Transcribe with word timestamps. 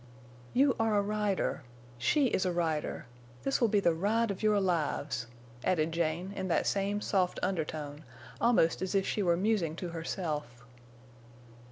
"You 0.55 0.75
are 0.79 0.95
a 0.97 1.01
rider. 1.03 1.61
She 1.99 2.25
is 2.29 2.43
a 2.43 2.51
rider. 2.51 3.05
This 3.43 3.61
will 3.61 3.67
be 3.67 3.79
the 3.79 3.93
ride 3.93 4.31
of 4.31 4.41
your 4.41 4.59
lives," 4.59 5.27
added 5.63 5.91
Jane, 5.91 6.33
in 6.35 6.47
that 6.47 6.65
same 6.65 7.01
soft 7.01 7.39
undertone, 7.43 8.03
almost 8.41 8.81
as 8.81 8.95
if 8.95 9.05
she 9.05 9.21
were 9.21 9.37
musing 9.37 9.75
to 9.75 9.89
herself. 9.89 10.65